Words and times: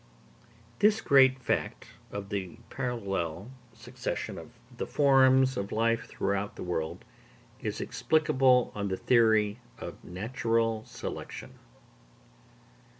This 0.79 0.99
great 0.99 1.37
fact 1.37 1.89
of 2.11 2.29
the 2.29 2.57
parallel 2.71 3.51
succession 3.71 4.39
of 4.39 4.49
the 4.75 4.87
forms 4.87 5.57
of 5.57 5.71
life 5.71 6.07
throughout 6.07 6.55
the 6.55 6.63
world, 6.63 7.05
is 7.59 7.79
explicable 7.79 8.71
on 8.73 8.87
the 8.87 8.97
theory 8.97 9.59
of 9.77 10.03
natural 10.03 10.83
selection. 10.85 11.51